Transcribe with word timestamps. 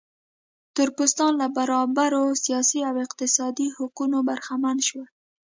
تور 0.73 0.89
پوستان 0.97 1.31
له 1.41 1.47
برابرو 1.57 2.25
سیاسي 2.43 2.79
او 2.89 2.95
اقتصادي 3.05 3.67
حقونو 3.77 4.17
برخمن 4.29 4.77
شول. 4.87 5.07